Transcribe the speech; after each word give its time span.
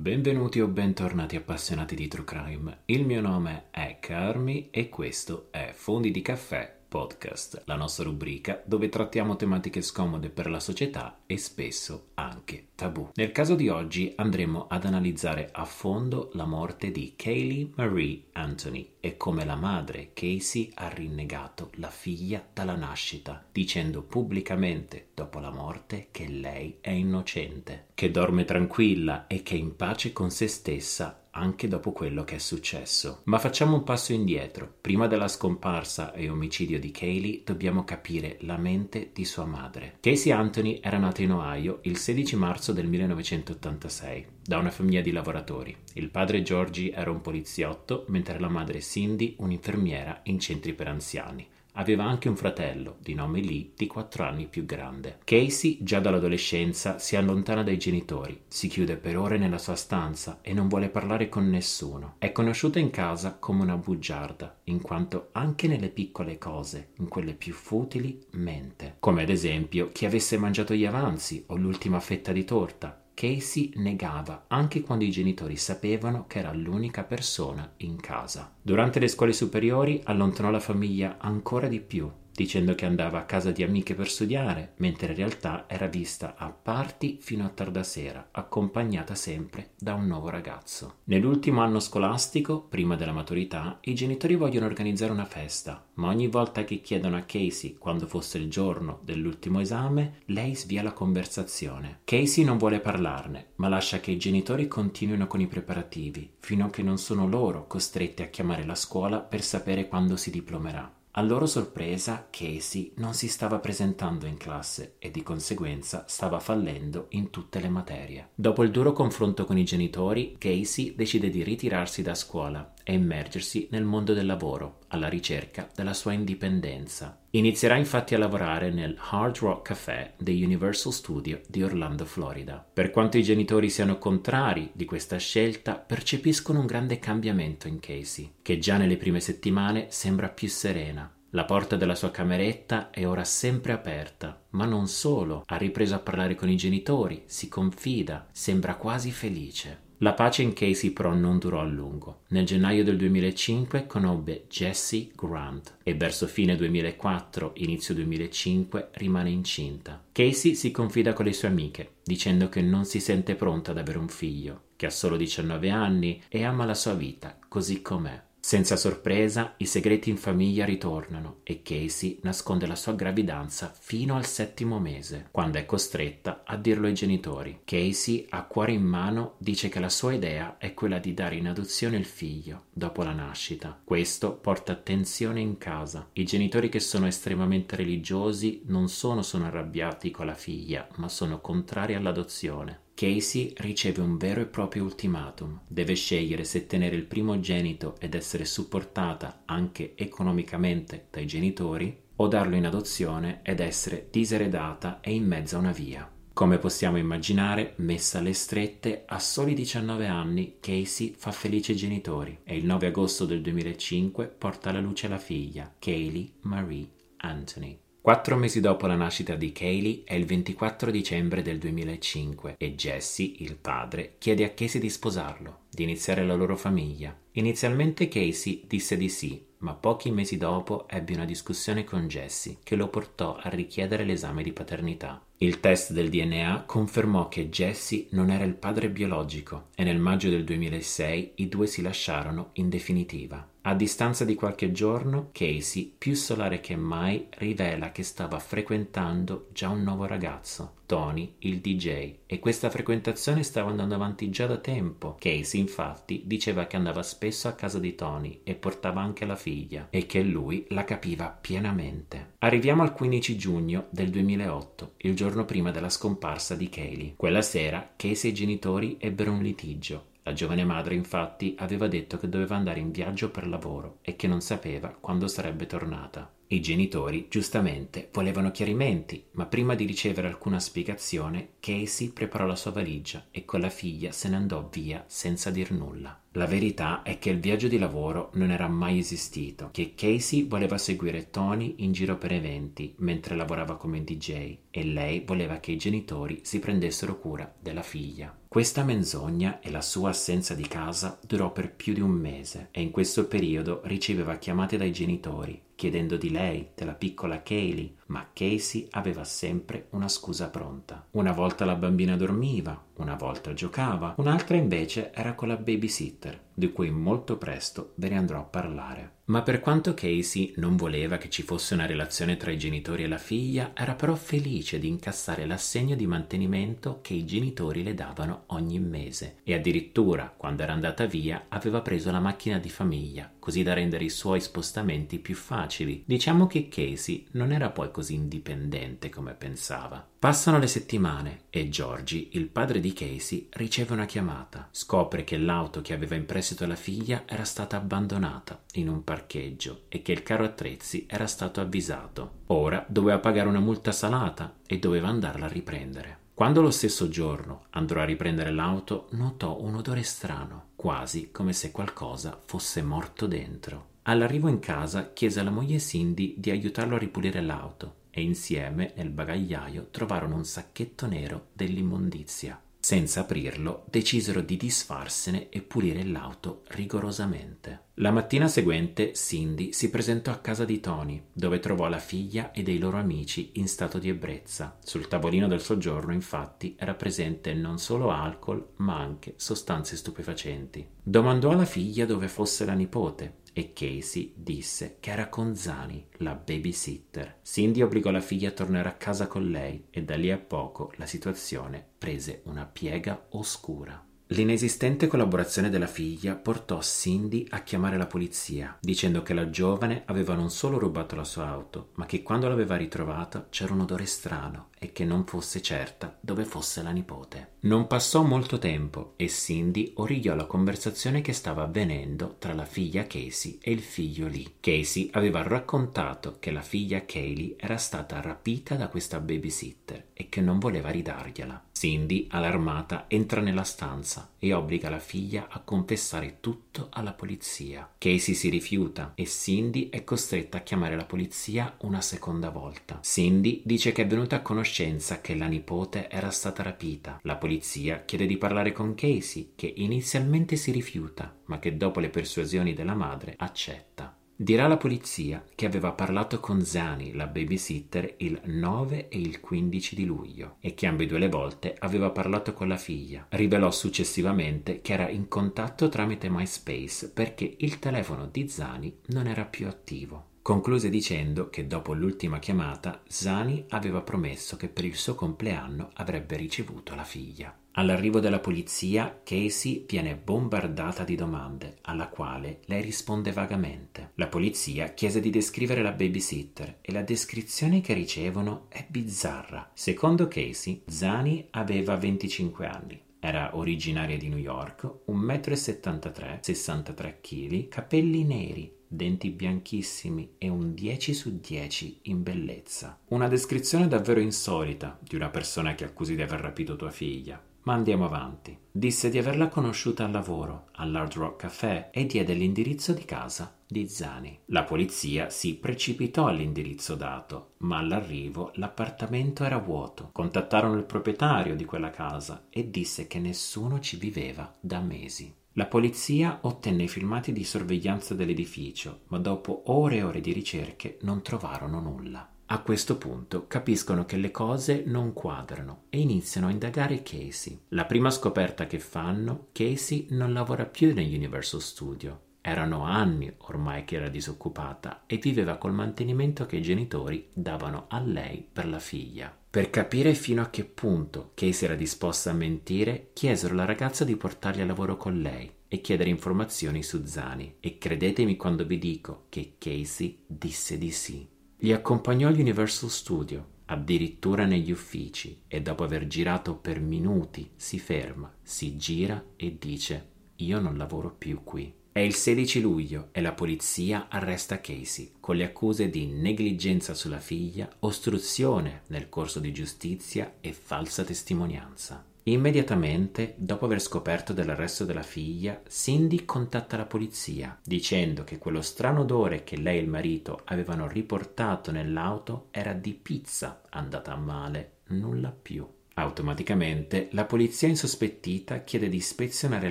Benvenuti 0.00 0.62
o 0.62 0.66
bentornati 0.66 1.36
appassionati 1.36 1.94
di 1.94 2.08
True 2.08 2.24
Crime. 2.24 2.78
Il 2.86 3.04
mio 3.04 3.20
nome 3.20 3.64
è 3.70 3.98
Carmi 4.00 4.70
e 4.70 4.88
questo 4.88 5.48
è 5.50 5.72
Fondi 5.74 6.10
di 6.10 6.22
Caffè 6.22 6.79
Podcast, 6.90 7.62
la 7.66 7.76
nostra 7.76 8.02
rubrica 8.02 8.60
dove 8.66 8.88
trattiamo 8.88 9.36
tematiche 9.36 9.80
scomode 9.80 10.28
per 10.28 10.50
la 10.50 10.58
società 10.58 11.20
e 11.24 11.38
spesso 11.38 12.08
anche 12.14 12.70
tabù. 12.74 13.10
Nel 13.14 13.30
caso 13.30 13.54
di 13.54 13.68
oggi 13.68 14.12
andremo 14.16 14.66
ad 14.66 14.84
analizzare 14.84 15.50
a 15.52 15.64
fondo 15.64 16.30
la 16.32 16.46
morte 16.46 16.90
di 16.90 17.14
Kaylee 17.14 17.70
Marie 17.76 18.24
Anthony 18.32 18.94
e 18.98 19.16
come 19.16 19.44
la 19.44 19.54
madre 19.54 20.10
Casey 20.14 20.72
ha 20.74 20.88
rinnegato 20.88 21.70
la 21.74 21.90
figlia 21.90 22.44
dalla 22.52 22.74
nascita, 22.74 23.46
dicendo 23.52 24.02
pubblicamente 24.02 25.10
dopo 25.14 25.38
la 25.38 25.50
morte 25.50 26.08
che 26.10 26.26
lei 26.26 26.78
è 26.80 26.90
innocente, 26.90 27.86
che 27.94 28.10
dorme 28.10 28.44
tranquilla 28.44 29.28
e 29.28 29.44
che 29.44 29.54
in 29.54 29.76
pace 29.76 30.12
con 30.12 30.32
se 30.32 30.48
stessa 30.48 31.28
anche 31.40 31.68
dopo 31.68 31.92
quello 31.92 32.22
che 32.22 32.36
è 32.36 32.38
successo. 32.38 33.22
Ma 33.24 33.38
facciamo 33.38 33.76
un 33.76 33.84
passo 33.84 34.12
indietro. 34.12 34.72
Prima 34.80 35.06
della 35.06 35.28
scomparsa 35.28 36.12
e 36.12 36.28
omicidio 36.28 36.78
di 36.78 36.90
Kaylee 36.90 37.42
dobbiamo 37.44 37.84
capire 37.84 38.36
la 38.40 38.56
mente 38.56 39.10
di 39.12 39.24
sua 39.24 39.44
madre. 39.44 39.96
Casey 40.00 40.32
Anthony 40.32 40.80
era 40.82 40.98
nata 40.98 41.22
in 41.22 41.32
Ohio 41.32 41.80
il 41.82 41.96
16 41.96 42.36
marzo 42.36 42.72
del 42.72 42.86
1986 42.86 44.26
da 44.50 44.58
una 44.58 44.70
famiglia 44.70 45.00
di 45.00 45.12
lavoratori. 45.12 45.76
Il 45.94 46.10
padre 46.10 46.42
Georgie 46.42 46.92
era 46.92 47.10
un 47.10 47.20
poliziotto, 47.20 48.04
mentre 48.08 48.40
la 48.40 48.48
madre 48.48 48.80
Cindy 48.80 49.36
un'infermiera 49.38 50.20
in 50.24 50.40
centri 50.40 50.74
per 50.74 50.88
anziani. 50.88 51.46
Aveva 51.74 52.04
anche 52.04 52.28
un 52.28 52.36
fratello, 52.36 52.96
di 53.00 53.14
nome 53.14 53.40
Lee, 53.40 53.70
di 53.76 53.86
quattro 53.86 54.24
anni 54.24 54.46
più 54.46 54.64
grande. 54.64 55.18
Casey, 55.24 55.78
già 55.80 56.00
dall'adolescenza, 56.00 56.98
si 56.98 57.16
allontana 57.16 57.62
dai 57.62 57.78
genitori, 57.78 58.42
si 58.48 58.68
chiude 58.68 58.96
per 58.96 59.16
ore 59.16 59.38
nella 59.38 59.58
sua 59.58 59.76
stanza 59.76 60.40
e 60.42 60.52
non 60.52 60.68
vuole 60.68 60.88
parlare 60.88 61.28
con 61.28 61.48
nessuno. 61.48 62.16
È 62.18 62.32
conosciuta 62.32 62.78
in 62.78 62.90
casa 62.90 63.36
come 63.38 63.62
una 63.62 63.76
bugiarda, 63.76 64.60
in 64.64 64.80
quanto 64.80 65.28
anche 65.32 65.68
nelle 65.68 65.88
piccole 65.88 66.38
cose, 66.38 66.90
in 66.98 67.08
quelle 67.08 67.34
più 67.34 67.52
futili, 67.52 68.20
mente. 68.32 68.96
Come 68.98 69.22
ad 69.22 69.30
esempio 69.30 69.90
chi 69.92 70.06
avesse 70.06 70.36
mangiato 70.38 70.74
gli 70.74 70.84
avanzi 70.84 71.44
o 71.46 71.56
l'ultima 71.56 72.00
fetta 72.00 72.32
di 72.32 72.44
torta, 72.44 73.00
Casey 73.14 73.72
negava 73.76 74.44
anche 74.48 74.80
quando 74.80 75.04
i 75.04 75.10
genitori 75.10 75.56
sapevano 75.56 76.26
che 76.26 76.38
era 76.38 76.52
l'unica 76.52 77.04
persona 77.04 77.72
in 77.78 78.00
casa. 78.00 78.52
Durante 78.60 78.98
le 78.98 79.08
scuole 79.08 79.32
superiori 79.32 80.00
allontanò 80.04 80.50
la 80.50 80.60
famiglia 80.60 81.16
ancora 81.18 81.68
di 81.68 81.80
più 81.80 82.10
dicendo 82.40 82.74
che 82.74 82.86
andava 82.86 83.18
a 83.18 83.24
casa 83.24 83.50
di 83.50 83.62
amiche 83.62 83.94
per 83.94 84.08
studiare, 84.08 84.72
mentre 84.76 85.08
in 85.08 85.16
realtà 85.16 85.66
era 85.68 85.88
vista 85.88 86.36
a 86.38 86.48
party 86.48 87.18
fino 87.20 87.44
a 87.44 87.50
tarda 87.50 87.82
sera, 87.82 88.28
accompagnata 88.30 89.14
sempre 89.14 89.72
da 89.78 89.92
un 89.92 90.06
nuovo 90.06 90.30
ragazzo. 90.30 91.00
Nell'ultimo 91.04 91.60
anno 91.60 91.80
scolastico, 91.80 92.62
prima 92.62 92.96
della 92.96 93.12
maturità, 93.12 93.76
i 93.82 93.94
genitori 93.94 94.36
vogliono 94.36 94.64
organizzare 94.64 95.12
una 95.12 95.26
festa, 95.26 95.84
ma 95.96 96.08
ogni 96.08 96.28
volta 96.28 96.64
che 96.64 96.80
chiedono 96.80 97.18
a 97.18 97.24
Casey 97.24 97.76
quando 97.76 98.06
fosse 98.06 98.38
il 98.38 98.48
giorno 98.48 99.00
dell'ultimo 99.02 99.60
esame, 99.60 100.20
lei 100.26 100.56
svia 100.56 100.82
la 100.82 100.92
conversazione. 100.92 102.00
Casey 102.04 102.42
non 102.42 102.56
vuole 102.56 102.80
parlarne, 102.80 103.48
ma 103.56 103.68
lascia 103.68 104.00
che 104.00 104.12
i 104.12 104.18
genitori 104.18 104.66
continuino 104.66 105.26
con 105.26 105.42
i 105.42 105.46
preparativi, 105.46 106.36
fino 106.38 106.64
a 106.64 106.70
che 106.70 106.82
non 106.82 106.96
sono 106.96 107.28
loro 107.28 107.66
costretti 107.66 108.22
a 108.22 108.28
chiamare 108.28 108.64
la 108.64 108.74
scuola 108.74 109.18
per 109.18 109.42
sapere 109.42 109.88
quando 109.88 110.16
si 110.16 110.30
diplomerà. 110.30 110.99
A 111.14 111.22
loro 111.22 111.46
sorpresa, 111.46 112.28
Casey 112.30 112.92
non 112.98 113.14
si 113.14 113.26
stava 113.26 113.58
presentando 113.58 114.26
in 114.26 114.36
classe 114.36 114.94
e 115.00 115.10
di 115.10 115.24
conseguenza 115.24 116.04
stava 116.06 116.38
fallendo 116.38 117.06
in 117.10 117.30
tutte 117.30 117.58
le 117.58 117.68
materie. 117.68 118.28
Dopo 118.32 118.62
il 118.62 118.70
duro 118.70 118.92
confronto 118.92 119.44
con 119.44 119.58
i 119.58 119.64
genitori, 119.64 120.36
Casey 120.38 120.94
decide 120.94 121.28
di 121.28 121.42
ritirarsi 121.42 122.02
da 122.02 122.14
scuola 122.14 122.72
e 122.84 122.92
immergersi 122.92 123.68
nel 123.70 123.84
mondo 123.84 124.14
del 124.14 124.26
lavoro, 124.26 124.78
alla 124.88 125.08
ricerca 125.08 125.68
della 125.74 125.94
sua 125.94 126.12
indipendenza. 126.12 127.20
Inizierà 127.30 127.76
infatti 127.76 128.14
a 128.14 128.18
lavorare 128.18 128.70
nel 128.70 128.96
Hard 129.10 129.38
Rock 129.38 129.68
Café 129.68 130.14
dei 130.18 130.42
Universal 130.42 130.92
Studio 130.92 131.40
di 131.46 131.62
Orlando, 131.62 132.04
Florida. 132.04 132.66
Per 132.72 132.90
quanto 132.90 133.18
i 133.18 133.22
genitori 133.22 133.70
siano 133.70 133.98
contrari 133.98 134.70
di 134.72 134.84
questa 134.84 135.16
scelta, 135.16 135.74
percepiscono 135.74 136.60
un 136.60 136.66
grande 136.66 136.98
cambiamento 136.98 137.68
in 137.68 137.78
Casey, 137.78 138.34
che 138.42 138.58
già 138.58 138.76
nelle 138.76 138.96
prime 138.96 139.20
settimane 139.20 139.86
sembra 139.90 140.28
più 140.28 140.48
serena. 140.48 141.12
La 141.32 141.44
porta 141.44 141.76
della 141.76 141.94
sua 141.94 142.10
cameretta 142.10 142.90
è 142.90 143.06
ora 143.06 143.22
sempre 143.22 143.72
aperta, 143.72 144.46
ma 144.50 144.64
non 144.64 144.88
solo, 144.88 145.44
ha 145.46 145.56
ripreso 145.56 145.94
a 145.94 146.00
parlare 146.00 146.34
con 146.34 146.48
i 146.48 146.56
genitori, 146.56 147.22
si 147.26 147.46
confida, 147.48 148.26
sembra 148.32 148.74
quasi 148.74 149.12
felice. 149.12 149.89
La 150.02 150.14
pace 150.14 150.40
in 150.40 150.54
Casey 150.54 150.92
però 150.92 151.12
non 151.12 151.38
durò 151.38 151.60
a 151.60 151.64
lungo. 151.64 152.20
Nel 152.28 152.46
gennaio 152.46 152.84
del 152.84 152.96
2005 152.96 153.86
conobbe 153.86 154.46
Jessie 154.48 155.10
Grant 155.14 155.76
e 155.82 155.94
verso 155.94 156.26
fine 156.26 156.56
2004, 156.56 157.52
inizio 157.56 157.92
2005 157.92 158.92
rimane 158.94 159.28
incinta. 159.28 160.02
Casey 160.10 160.54
si 160.54 160.70
confida 160.70 161.12
con 161.12 161.26
le 161.26 161.34
sue 161.34 161.48
amiche, 161.48 161.96
dicendo 162.02 162.48
che 162.48 162.62
non 162.62 162.86
si 162.86 162.98
sente 162.98 163.34
pronta 163.34 163.72
ad 163.72 163.78
avere 163.78 163.98
un 163.98 164.08
figlio, 164.08 164.62
che 164.76 164.86
ha 164.86 164.90
solo 164.90 165.18
19 165.18 165.68
anni 165.68 166.22
e 166.28 166.44
ama 166.44 166.64
la 166.64 166.74
sua 166.74 166.94
vita 166.94 167.38
così 167.46 167.82
com'è. 167.82 168.28
Senza 168.42 168.76
sorpresa, 168.76 169.54
i 169.58 169.66
segreti 169.66 170.08
in 170.08 170.16
famiglia 170.16 170.64
ritornano 170.64 171.40
e 171.42 171.60
Casey 171.62 172.20
nasconde 172.22 172.66
la 172.66 172.74
sua 172.74 172.94
gravidanza 172.94 173.70
fino 173.78 174.16
al 174.16 174.24
settimo 174.24 174.80
mese, 174.80 175.28
quando 175.30 175.58
è 175.58 175.66
costretta 175.66 176.42
a 176.44 176.56
dirlo 176.56 176.86
ai 176.86 176.94
genitori. 176.94 177.60
Casey, 177.64 178.26
a 178.30 178.44
cuore 178.44 178.72
in 178.72 178.82
mano, 178.82 179.34
dice 179.36 179.68
che 179.68 179.78
la 179.78 179.90
sua 179.90 180.14
idea 180.14 180.56
è 180.56 180.72
quella 180.72 180.98
di 180.98 181.12
dare 181.12 181.36
in 181.36 181.48
adozione 181.48 181.98
il 181.98 182.06
figlio 182.06 182.64
dopo 182.72 183.02
la 183.02 183.12
nascita. 183.12 183.78
Questo 183.84 184.32
porta 184.32 184.74
tensione 184.74 185.40
in 185.40 185.58
casa. 185.58 186.08
I 186.14 186.24
genitori 186.24 186.70
che 186.70 186.80
sono 186.80 187.06
estremamente 187.06 187.76
religiosi 187.76 188.62
non 188.64 188.88
sono 188.88 189.20
solo 189.20 189.44
arrabbiati 189.44 190.10
con 190.10 190.24
la 190.24 190.34
figlia, 190.34 190.88
ma 190.96 191.08
sono 191.08 191.42
contrari 191.42 191.94
all'adozione. 191.94 192.88
Casey 193.00 193.54
riceve 193.56 194.02
un 194.02 194.18
vero 194.18 194.42
e 194.42 194.44
proprio 194.44 194.84
ultimatum. 194.84 195.62
Deve 195.66 195.94
scegliere 195.94 196.44
se 196.44 196.66
tenere 196.66 196.96
il 196.96 197.06
primogenito 197.06 197.96
ed 197.98 198.14
essere 198.14 198.44
supportata 198.44 199.44
anche 199.46 199.94
economicamente 199.96 201.06
dai 201.10 201.24
genitori 201.24 201.98
o 202.16 202.28
darlo 202.28 202.56
in 202.56 202.66
adozione 202.66 203.40
ed 203.42 203.60
essere 203.60 204.08
diseredata 204.10 205.00
e 205.00 205.14
in 205.14 205.24
mezzo 205.24 205.56
a 205.56 205.60
una 205.60 205.72
via. 205.72 206.06
Come 206.34 206.58
possiamo 206.58 206.98
immaginare, 206.98 207.72
messa 207.76 208.18
alle 208.18 208.34
strette, 208.34 209.04
a 209.06 209.18
soli 209.18 209.54
19 209.54 210.06
anni 210.06 210.56
Casey 210.60 211.14
fa 211.16 211.32
felice 211.32 211.72
i 211.72 211.76
genitori 211.76 212.40
e 212.44 212.54
il 212.54 212.66
9 212.66 212.88
agosto 212.88 213.24
del 213.24 213.40
2005 213.40 214.26
porta 214.26 214.68
alla 214.68 214.80
luce 214.80 215.08
la 215.08 215.16
figlia, 215.16 215.72
Kaylee 215.78 216.32
Marie 216.42 216.86
Anthony. 217.16 217.80
Quattro 218.02 218.34
mesi 218.36 218.60
dopo 218.60 218.86
la 218.86 218.94
nascita 218.94 219.34
di 219.34 219.52
Kaylee 219.52 220.04
è 220.04 220.14
il 220.14 220.24
24 220.24 220.90
dicembre 220.90 221.42
del 221.42 221.58
2005 221.58 222.54
e 222.56 222.74
Jesse, 222.74 223.30
il 223.36 223.56
padre, 223.56 224.14
chiede 224.16 224.44
a 224.44 224.50
Casey 224.50 224.80
di 224.80 224.88
sposarlo, 224.88 225.64
di 225.68 225.82
iniziare 225.82 226.24
la 226.24 226.34
loro 226.34 226.56
famiglia. 226.56 227.14
Inizialmente 227.32 228.08
Casey 228.08 228.64
disse 228.66 228.96
di 228.96 229.10
sì, 229.10 229.44
ma 229.58 229.74
pochi 229.74 230.10
mesi 230.10 230.38
dopo 230.38 230.88
ebbe 230.88 231.12
una 231.12 231.26
discussione 231.26 231.84
con 231.84 232.08
Jesse 232.08 232.56
che 232.62 232.74
lo 232.74 232.88
portò 232.88 233.36
a 233.36 233.50
richiedere 233.50 234.04
l'esame 234.04 234.42
di 234.42 234.52
paternità. 234.52 235.22
Il 235.36 235.60
test 235.60 235.92
del 235.92 236.08
DNA 236.08 236.64
confermò 236.64 237.28
che 237.28 237.50
Jesse 237.50 238.06
non 238.12 238.30
era 238.30 238.44
il 238.44 238.54
padre 238.54 238.88
biologico 238.88 239.66
e 239.74 239.84
nel 239.84 239.98
maggio 239.98 240.30
del 240.30 240.44
2006 240.44 241.32
i 241.34 241.48
due 241.48 241.66
si 241.66 241.82
lasciarono 241.82 242.48
in 242.54 242.70
definitiva. 242.70 243.46
A 243.62 243.74
distanza 243.74 244.24
di 244.24 244.34
qualche 244.34 244.72
giorno, 244.72 245.28
Casey, 245.32 245.92
più 245.98 246.14
solare 246.14 246.60
che 246.60 246.76
mai, 246.76 247.26
rivela 247.36 247.92
che 247.92 248.02
stava 248.02 248.38
frequentando 248.38 249.48
già 249.52 249.68
un 249.68 249.82
nuovo 249.82 250.06
ragazzo, 250.06 250.76
Tony, 250.86 251.34
il 251.40 251.60
DJ, 251.60 252.14
e 252.24 252.38
questa 252.38 252.70
frequentazione 252.70 253.42
stava 253.42 253.68
andando 253.68 253.94
avanti 253.94 254.30
già 254.30 254.46
da 254.46 254.56
tempo. 254.56 255.16
Casey, 255.18 255.60
infatti, 255.60 256.22
diceva 256.24 256.66
che 256.66 256.76
andava 256.76 257.02
spesso 257.02 257.48
a 257.48 257.52
casa 257.52 257.78
di 257.78 257.94
Tony 257.94 258.40
e 258.44 258.54
portava 258.54 259.02
anche 259.02 259.26
la 259.26 259.36
figlia, 259.36 259.88
e 259.90 260.06
che 260.06 260.22
lui 260.22 260.64
la 260.70 260.84
capiva 260.84 261.28
pienamente. 261.28 262.36
Arriviamo 262.38 262.80
al 262.80 262.94
15 262.94 263.36
giugno 263.36 263.88
del 263.90 264.08
2008, 264.08 264.92
il 264.98 265.14
giorno 265.14 265.44
prima 265.44 265.70
della 265.70 265.90
scomparsa 265.90 266.56
di 266.56 266.70
Kaylee. 266.70 267.12
Quella 267.14 267.42
sera, 267.42 267.92
Casey 267.94 268.30
e 268.30 268.32
i 268.32 268.36
genitori 268.36 268.96
ebbero 268.98 269.32
un 269.32 269.42
litigio 269.42 270.08
la 270.22 270.32
giovane 270.32 270.64
madre 270.64 270.94
infatti 270.94 271.54
aveva 271.58 271.88
detto 271.88 272.18
che 272.18 272.28
doveva 272.28 272.56
andare 272.56 272.80
in 272.80 272.90
viaggio 272.90 273.30
per 273.30 273.46
lavoro 273.46 273.98
e 274.02 274.16
che 274.16 274.26
non 274.26 274.40
sapeva 274.40 274.88
quando 274.88 275.28
sarebbe 275.28 275.66
tornata. 275.66 276.30
I 276.52 276.60
genitori, 276.60 277.28
giustamente, 277.30 278.08
volevano 278.12 278.50
chiarimenti, 278.50 279.24
ma 279.34 279.46
prima 279.46 279.76
di 279.76 279.84
ricevere 279.84 280.26
alcuna 280.26 280.58
spiegazione, 280.58 281.50
Casey 281.60 282.08
preparò 282.08 282.44
la 282.44 282.56
sua 282.56 282.72
valigia 282.72 283.26
e 283.30 283.44
con 283.44 283.60
la 283.60 283.70
figlia 283.70 284.10
se 284.10 284.28
ne 284.28 284.34
andò 284.34 284.68
via 284.68 285.04
senza 285.06 285.50
dir 285.50 285.70
nulla. 285.70 286.20
La 286.32 286.46
verità 286.46 287.02
è 287.02 287.20
che 287.20 287.30
il 287.30 287.38
viaggio 287.38 287.68
di 287.68 287.78
lavoro 287.78 288.30
non 288.34 288.50
era 288.50 288.66
mai 288.66 288.98
esistito, 288.98 289.68
che 289.70 289.94
Casey 289.94 290.48
voleva 290.48 290.76
seguire 290.76 291.30
Tony 291.30 291.76
in 291.78 291.92
giro 291.92 292.18
per 292.18 292.32
eventi 292.32 292.94
mentre 292.98 293.36
lavorava 293.36 293.76
come 293.76 294.02
DJ 294.02 294.56
e 294.70 294.84
lei 294.84 295.22
voleva 295.24 295.58
che 295.58 295.70
i 295.70 295.76
genitori 295.76 296.40
si 296.42 296.58
prendessero 296.58 297.20
cura 297.20 297.52
della 297.60 297.82
figlia. 297.82 298.36
Questa 298.48 298.82
menzogna 298.82 299.60
e 299.60 299.70
la 299.70 299.82
sua 299.82 300.10
assenza 300.10 300.54
di 300.54 300.66
casa 300.66 301.16
durò 301.24 301.52
per 301.52 301.72
più 301.72 301.94
di 301.94 302.00
un 302.00 302.10
mese 302.10 302.70
e 302.72 302.80
in 302.80 302.90
questo 302.90 303.28
periodo 303.28 303.82
riceveva 303.84 304.36
chiamate 304.36 304.76
dai 304.76 304.90
genitori 304.90 305.68
chiedendo 305.80 306.18
di 306.18 306.30
lei, 306.30 306.72
della 306.74 306.92
piccola 306.92 307.40
Kaylee, 307.40 307.94
ma 308.10 308.28
Casey 308.32 308.86
aveva 308.90 309.24
sempre 309.24 309.86
una 309.90 310.08
scusa 310.08 310.48
pronta. 310.48 311.06
Una 311.12 311.32
volta 311.32 311.64
la 311.64 311.76
bambina 311.76 312.16
dormiva, 312.16 312.88
una 312.96 313.14
volta 313.14 313.54
giocava, 313.54 314.14
un'altra 314.18 314.56
invece 314.56 315.12
era 315.12 315.34
con 315.34 315.48
la 315.48 315.56
babysitter, 315.56 316.38
di 316.52 316.70
cui 316.72 316.90
molto 316.90 317.38
presto 317.38 317.92
ve 317.94 318.10
ne 318.10 318.18
andrò 318.18 318.40
a 318.40 318.44
parlare. 318.44 319.18
Ma 319.30 319.42
per 319.42 319.60
quanto 319.60 319.94
Casey 319.94 320.54
non 320.56 320.74
voleva 320.74 321.16
che 321.16 321.30
ci 321.30 321.42
fosse 321.42 321.74
una 321.74 321.86
relazione 321.86 322.36
tra 322.36 322.50
i 322.50 322.58
genitori 322.58 323.04
e 323.04 323.08
la 323.08 323.16
figlia, 323.16 323.70
era 323.74 323.94
però 323.94 324.16
felice 324.16 324.80
di 324.80 324.88
incassare 324.88 325.46
l'assegno 325.46 325.94
di 325.94 326.06
mantenimento 326.06 326.98
che 327.00 327.14
i 327.14 327.24
genitori 327.24 327.84
le 327.84 327.94
davano 327.94 328.42
ogni 328.46 328.80
mese 328.80 329.36
e 329.44 329.54
addirittura, 329.54 330.34
quando 330.36 330.64
era 330.64 330.72
andata 330.72 331.06
via, 331.06 331.44
aveva 331.48 331.80
preso 331.80 332.10
la 332.10 332.18
macchina 332.18 332.58
di 332.58 332.68
famiglia, 332.70 333.32
così 333.38 333.62
da 333.62 333.72
rendere 333.72 334.04
i 334.04 334.10
suoi 334.10 334.40
spostamenti 334.40 335.20
più 335.20 335.36
facili. 335.36 336.02
Diciamo 336.04 336.48
che 336.48 336.68
Casey 336.68 337.28
non 337.32 337.52
era 337.52 337.70
poi 337.70 337.92
così 337.92 337.99
indipendente 338.08 339.10
come 339.10 339.34
pensava. 339.34 340.06
Passano 340.18 340.58
le 340.58 340.66
settimane 340.66 341.42
e 341.50 341.68
Georgie, 341.68 342.28
il 342.32 342.46
padre 342.46 342.80
di 342.80 342.92
Casey, 342.92 343.48
riceve 343.50 343.92
una 343.92 344.06
chiamata. 344.06 344.68
Scopre 344.70 345.24
che 345.24 345.36
l'auto 345.36 345.82
che 345.82 345.92
aveva 345.92 346.14
in 346.14 346.26
prestito 346.26 346.66
la 346.66 346.76
figlia 346.76 347.24
era 347.26 347.44
stata 347.44 347.76
abbandonata 347.76 348.62
in 348.74 348.88
un 348.88 349.04
parcheggio 349.04 349.82
e 349.88 350.02
che 350.02 350.12
il 350.12 350.22
carro 350.22 350.44
attrezzi 350.44 351.06
era 351.08 351.26
stato 351.26 351.60
avvisato. 351.60 352.38
Ora 352.46 352.84
doveva 352.88 353.18
pagare 353.18 353.48
una 353.48 353.60
multa 353.60 353.92
salata 353.92 354.56
e 354.66 354.78
doveva 354.78 355.08
andarla 355.08 355.46
a 355.46 355.48
riprendere. 355.48 356.18
Quando 356.40 356.62
lo 356.62 356.70
stesso 356.70 357.10
giorno 357.10 357.64
andrò 357.70 358.00
a 358.00 358.06
riprendere 358.06 358.50
l'auto, 358.50 359.08
notò 359.10 359.60
un 359.60 359.74
odore 359.74 360.02
strano, 360.02 360.68
quasi 360.74 361.30
come 361.30 361.52
se 361.52 361.70
qualcosa 361.70 362.40
fosse 362.46 362.80
morto 362.80 363.26
dentro. 363.26 363.88
All'arrivo 364.02 364.48
in 364.48 364.58
casa 364.60 365.12
chiese 365.12 365.40
alla 365.40 365.50
moglie 365.50 365.78
Cindy 365.78 366.34
di 366.38 366.50
aiutarlo 366.50 366.96
a 366.96 366.98
ripulire 366.98 367.42
l'auto 367.42 367.96
e 368.10 368.22
insieme 368.22 368.92
nel 368.96 369.10
bagagliaio 369.10 369.88
trovarono 369.90 370.36
un 370.36 370.44
sacchetto 370.44 371.06
nero 371.06 371.48
dell'immondizia. 371.52 372.60
Senza 372.82 373.20
aprirlo, 373.20 373.84
decisero 373.90 374.40
di 374.40 374.56
disfarsene 374.56 375.50
e 375.50 375.60
pulire 375.60 376.02
l'auto 376.02 376.62
rigorosamente. 376.68 377.88
La 377.96 378.10
mattina 378.10 378.48
seguente 378.48 379.12
Cindy 379.12 379.74
si 379.74 379.90
presentò 379.90 380.30
a 380.30 380.38
casa 380.38 380.64
di 380.64 380.80
Tony, 380.80 381.22
dove 381.30 381.60
trovò 381.60 381.88
la 381.88 381.98
figlia 381.98 382.52
e 382.52 382.62
dei 382.62 382.78
loro 382.78 382.96
amici 382.96 383.50
in 383.56 383.68
stato 383.68 383.98
di 383.98 384.08
ebbrezza. 384.08 384.78
Sul 384.82 385.08
tavolino 385.08 385.46
del 385.46 385.60
soggiorno, 385.60 386.14
infatti, 386.14 386.74
era 386.78 386.94
presente 386.94 387.52
non 387.52 387.78
solo 387.78 388.10
alcol, 388.10 388.70
ma 388.76 388.98
anche 388.98 389.34
sostanze 389.36 389.96
stupefacenti. 389.96 390.88
Domandò 391.02 391.50
alla 391.50 391.66
figlia 391.66 392.06
dove 392.06 392.28
fosse 392.28 392.64
la 392.64 392.72
nipote 392.72 393.39
e 393.52 393.72
Casey 393.72 394.32
disse 394.36 394.96
che 395.00 395.10
era 395.10 395.28
con 395.28 395.54
Zani, 395.56 396.06
la 396.18 396.34
babysitter. 396.34 397.38
Cindy 397.42 397.82
obbligò 397.82 398.10
la 398.10 398.20
figlia 398.20 398.48
a 398.48 398.52
tornare 398.52 398.88
a 398.88 398.94
casa 398.94 399.26
con 399.26 399.48
lei 399.50 399.86
e 399.90 400.02
da 400.02 400.16
lì 400.16 400.30
a 400.30 400.38
poco 400.38 400.92
la 400.96 401.06
situazione 401.06 401.84
prese 401.98 402.42
una 402.44 402.64
piega 402.64 403.26
oscura. 403.30 404.04
L'inesistente 404.32 405.08
collaborazione 405.08 405.70
della 405.70 405.88
figlia 405.88 406.36
portò 406.36 406.80
Cindy 406.80 407.46
a 407.50 407.62
chiamare 407.64 407.96
la 407.96 408.06
polizia, 408.06 408.78
dicendo 408.80 409.22
che 409.22 409.34
la 409.34 409.50
giovane 409.50 410.04
aveva 410.06 410.34
non 410.34 410.50
solo 410.50 410.78
rubato 410.78 411.16
la 411.16 411.24
sua 411.24 411.48
auto, 411.48 411.90
ma 411.94 412.06
che 412.06 412.22
quando 412.22 412.48
l'aveva 412.48 412.76
ritrovata 412.76 413.48
c'era 413.50 413.72
un 413.72 413.80
odore 413.80 414.06
strano 414.06 414.69
e 414.82 414.92
che 414.92 415.04
non 415.04 415.26
fosse 415.26 415.60
certa 415.60 416.16
dove 416.20 416.46
fosse 416.46 416.82
la 416.82 416.90
nipote. 416.90 417.50
Non 417.60 417.86
passò 417.86 418.22
molto 418.22 418.58
tempo 418.58 419.12
e 419.16 419.28
Cindy 419.28 419.92
origliò 419.96 420.34
la 420.34 420.46
conversazione 420.46 421.20
che 421.20 421.34
stava 421.34 421.64
avvenendo 421.64 422.36
tra 422.38 422.54
la 422.54 422.64
figlia 422.64 423.06
Casey 423.06 423.58
e 423.60 423.72
il 423.72 423.82
figlio 423.82 424.26
Lee. 424.26 424.54
Casey 424.58 425.10
aveva 425.12 425.42
raccontato 425.42 426.38
che 426.40 426.50
la 426.50 426.62
figlia 426.62 427.04
Kaylee 427.04 427.56
era 427.58 427.76
stata 427.76 428.22
rapita 428.22 428.76
da 428.76 428.88
questa 428.88 429.20
babysitter 429.20 430.06
e 430.14 430.30
che 430.30 430.40
non 430.40 430.58
voleva 430.58 430.88
ridargliela. 430.88 431.64
Cindy, 431.72 432.26
allarmata, 432.30 433.06
entra 433.08 433.40
nella 433.40 433.64
stanza 433.64 434.32
e 434.38 434.52
obbliga 434.52 434.90
la 434.90 434.98
figlia 434.98 435.48
a 435.48 435.60
confessare 435.60 436.36
tutto 436.40 436.88
alla 436.90 437.14
polizia. 437.14 437.90
Casey 437.96 438.34
si 438.34 438.50
rifiuta 438.50 439.12
e 439.14 439.26
Cindy 439.26 439.88
è 439.88 440.04
costretta 440.04 440.58
a 440.58 440.60
chiamare 440.60 440.94
la 440.96 441.06
polizia 441.06 441.74
una 441.80 442.02
seconda 442.02 442.50
volta. 442.50 443.00
Cindy 443.02 443.62
dice 443.64 443.92
che 443.92 444.02
è 444.02 444.06
venuta 444.06 444.36
a 444.36 444.42
conoscenza 444.70 445.20
che 445.20 445.34
la 445.34 445.48
nipote 445.48 446.08
era 446.08 446.30
stata 446.30 446.62
rapita. 446.62 447.18
La 447.22 447.36
polizia 447.36 448.04
chiede 448.04 448.26
di 448.26 448.38
parlare 448.38 448.70
con 448.70 448.94
Casey, 448.94 449.52
che 449.56 449.72
inizialmente 449.76 450.54
si 450.54 450.70
rifiuta, 450.70 451.36
ma 451.46 451.58
che 451.58 451.76
dopo 451.76 451.98
le 451.98 452.08
persuasioni 452.08 452.72
della 452.72 452.94
madre 452.94 453.34
accetta. 453.36 454.14
Dirà 454.36 454.68
la 454.68 454.76
polizia 454.76 455.44
che 455.54 455.66
aveva 455.66 455.90
parlato 455.90 456.38
con 456.38 456.64
Zani, 456.64 457.12
la 457.14 457.26
babysitter, 457.26 458.14
il 458.18 458.40
9 458.44 459.08
e 459.08 459.18
il 459.18 459.40
15 459.40 459.94
di 459.96 460.04
luglio 460.04 460.56
e 460.60 460.72
che 460.72 460.86
ambedue 460.86 461.18
le 461.18 461.28
volte 461.28 461.74
aveva 461.78 462.10
parlato 462.10 462.54
con 462.54 462.68
la 462.68 462.78
figlia. 462.78 463.26
Rivelò 463.30 463.70
successivamente 463.70 464.80
che 464.80 464.92
era 464.94 465.10
in 465.10 465.28
contatto 465.28 465.88
tramite 465.88 466.30
MySpace 466.30 467.10
perché 467.10 467.56
il 467.58 467.80
telefono 467.80 468.28
di 468.28 468.48
Zani 468.48 469.00
non 469.08 469.26
era 469.26 469.44
più 469.44 469.66
attivo. 469.66 470.28
Concluse 470.42 470.88
dicendo 470.88 471.50
che 471.50 471.66
dopo 471.66 471.92
l'ultima 471.92 472.38
chiamata 472.38 473.02
Zani 473.06 473.66
aveva 473.68 474.00
promesso 474.00 474.56
che 474.56 474.68
per 474.68 474.86
il 474.86 474.96
suo 474.96 475.14
compleanno 475.14 475.90
avrebbe 475.94 476.36
ricevuto 476.36 476.94
la 476.94 477.04
figlia. 477.04 477.54
All'arrivo 477.72 478.20
della 478.20 478.40
polizia, 478.40 479.20
Casey 479.22 479.84
viene 479.86 480.16
bombardata 480.16 481.04
di 481.04 481.14
domande, 481.14 481.76
alla 481.82 482.08
quale 482.08 482.60
lei 482.64 482.82
risponde 482.82 483.32
vagamente. 483.32 484.12
La 484.14 484.26
polizia 484.26 484.88
chiese 484.88 485.20
di 485.20 485.30
descrivere 485.30 485.82
la 485.82 485.92
babysitter 485.92 486.78
e 486.80 486.90
la 486.90 487.02
descrizione 487.02 487.82
che 487.82 487.92
ricevono 487.92 488.64
è 488.70 488.84
bizzarra. 488.88 489.70
Secondo 489.74 490.26
Casey, 490.26 490.82
Zani 490.86 491.46
aveva 491.50 491.96
25 491.96 492.66
anni. 492.66 493.00
Era 493.20 493.54
originaria 493.54 494.16
di 494.16 494.28
New 494.28 494.38
York, 494.38 494.90
1,73 495.06 496.34
m, 496.34 496.38
63 496.40 497.18
kg, 497.20 497.68
capelli 497.68 498.24
neri, 498.24 498.78
denti 498.92 499.30
bianchissimi 499.30 500.32
e 500.36 500.48
un 500.48 500.74
10 500.74 501.14
su 501.14 501.38
10 501.38 502.00
in 502.02 502.24
bellezza. 502.24 502.98
Una 503.08 503.28
descrizione 503.28 503.86
davvero 503.86 504.18
insolita 504.18 504.98
di 505.00 505.14
una 505.14 505.28
persona 505.28 505.76
che 505.76 505.84
accusi 505.84 506.16
di 506.16 506.22
aver 506.22 506.40
rapito 506.40 506.74
tua 506.74 506.90
figlia. 506.90 507.40
Ma 507.62 507.74
andiamo 507.74 508.06
avanti. 508.06 508.56
Disse 508.72 509.10
di 509.10 509.18
averla 509.18 509.48
conosciuta 509.48 510.04
al 510.04 510.10
lavoro, 510.10 510.68
all'Hard 510.72 511.12
Rock 511.12 511.36
Café, 511.42 511.90
e 511.92 512.06
diede 512.06 512.32
l'indirizzo 512.32 512.92
di 512.92 513.04
casa 513.04 513.54
di 513.66 513.86
Zani. 513.86 514.40
La 514.46 514.64
polizia 514.64 515.30
si 515.30 515.54
precipitò 515.56 516.26
all'indirizzo 516.26 516.96
dato, 516.96 517.52
ma 517.58 517.78
all'arrivo 517.78 518.50
l'appartamento 518.54 519.44
era 519.44 519.58
vuoto. 519.58 520.08
Contattarono 520.12 520.76
il 520.76 520.84
proprietario 520.84 521.54
di 521.54 521.64
quella 521.64 521.90
casa 521.90 522.46
e 522.50 522.70
disse 522.70 523.06
che 523.06 523.20
nessuno 523.20 523.78
ci 523.78 523.96
viveva 523.96 524.56
da 524.58 524.80
mesi. 524.80 525.32
La 525.54 525.66
polizia 525.66 526.38
ottenne 526.42 526.84
i 526.84 526.88
filmati 526.88 527.32
di 527.32 527.42
sorveglianza 527.42 528.14
dell'edificio, 528.14 529.00
ma 529.08 529.18
dopo 529.18 529.64
ore 529.66 529.96
e 529.96 530.02
ore 530.04 530.20
di 530.20 530.32
ricerche 530.32 530.98
non 531.02 531.22
trovarono 531.22 531.80
nulla. 531.80 532.34
A 532.46 532.60
questo 532.62 532.98
punto 532.98 533.46
capiscono 533.48 534.04
che 534.04 534.16
le 534.16 534.30
cose 534.30 534.84
non 534.86 535.12
quadrano 535.12 535.84
e 535.88 536.00
iniziano 536.00 536.46
a 536.46 536.50
indagare 536.50 537.02
Casey. 537.02 537.62
La 537.68 537.84
prima 537.84 538.10
scoperta 538.10 538.66
che 538.66 538.78
fanno, 538.78 539.48
Casey 539.50 540.06
non 540.10 540.32
lavora 540.32 540.66
più 540.66 540.94
nell'Universal 540.94 541.60
Studio. 541.60 542.20
Erano 542.40 542.84
anni 542.84 543.32
ormai 543.38 543.84
che 543.84 543.96
era 543.96 544.08
disoccupata 544.08 545.02
e 545.06 545.16
viveva 545.16 545.58
col 545.58 545.72
mantenimento 545.72 546.46
che 546.46 546.56
i 546.56 546.62
genitori 546.62 547.28
davano 547.32 547.86
a 547.88 548.00
lei 548.00 548.46
per 548.52 548.66
la 548.68 548.78
figlia. 548.78 549.36
Per 549.50 549.68
capire 549.68 550.14
fino 550.14 550.42
a 550.42 550.48
che 550.48 550.64
punto 550.64 551.32
Casey 551.34 551.66
era 551.66 551.76
disposta 551.76 552.30
a 552.30 552.34
mentire, 552.34 553.10
chiesero 553.12 553.52
alla 553.54 553.64
ragazza 553.64 554.04
di 554.04 554.14
portarli 554.14 554.60
a 554.60 554.64
lavoro 554.64 554.96
con 554.96 555.20
lei 555.20 555.50
e 555.66 555.80
chiedere 555.80 556.08
informazioni 556.08 556.84
su 556.84 557.04
Zani. 557.04 557.56
E 557.58 557.76
credetemi 557.76 558.36
quando 558.36 558.64
vi 558.64 558.78
dico 558.78 559.24
che 559.28 559.56
Casey 559.58 560.22
disse 560.24 560.78
di 560.78 560.92
sì. 560.92 561.26
Li 561.56 561.72
accompagnò 561.72 562.28
all'Universal 562.28 562.90
Studio, 562.90 563.48
addirittura 563.64 564.44
negli 564.44 564.70
uffici, 564.70 565.42
e 565.48 565.60
dopo 565.60 565.82
aver 565.82 566.06
girato 566.06 566.54
per 566.54 566.78
minuti 566.78 567.50
si 567.56 567.80
ferma, 567.80 568.32
si 568.40 568.76
gira 568.76 569.32
e 569.34 569.58
dice 569.58 570.10
Io 570.36 570.60
non 570.60 570.76
lavoro 570.76 571.12
più 571.12 571.42
qui. 571.42 571.74
È 571.92 571.98
il 571.98 572.14
16 572.14 572.60
luglio 572.60 573.08
e 573.10 573.20
la 573.20 573.32
polizia 573.32 574.06
arresta 574.08 574.60
Casey 574.60 575.14
con 575.18 575.34
le 575.34 575.42
accuse 575.42 575.90
di 575.90 576.06
negligenza 576.06 576.94
sulla 576.94 577.18
figlia, 577.18 577.68
ostruzione 577.80 578.82
nel 578.86 579.08
corso 579.08 579.40
di 579.40 579.52
giustizia 579.52 580.34
e 580.40 580.52
falsa 580.52 581.02
testimonianza. 581.02 582.04
Immediatamente, 582.22 583.34
dopo 583.36 583.64
aver 583.64 583.80
scoperto 583.80 584.32
dell'arresto 584.32 584.84
della 584.84 585.02
figlia, 585.02 585.62
Cindy 585.68 586.24
contatta 586.24 586.76
la 586.76 586.86
polizia 586.86 587.58
dicendo 587.60 588.22
che 588.22 588.38
quello 588.38 588.62
strano 588.62 589.00
odore 589.00 589.42
che 589.42 589.56
lei 589.56 589.78
e 589.78 589.82
il 589.82 589.88
marito 589.88 590.42
avevano 590.44 590.86
riportato 590.86 591.72
nell'auto 591.72 592.46
era 592.52 592.72
di 592.72 592.94
pizza 592.94 593.62
andata 593.68 594.12
a 594.12 594.16
male, 594.16 594.74
nulla 594.90 595.32
più. 595.32 595.66
Automaticamente 596.00 597.08
la 597.12 597.26
polizia 597.26 597.68
insospettita 597.68 598.64
chiede 598.64 598.88
di 598.88 598.96
ispezionare 598.96 599.70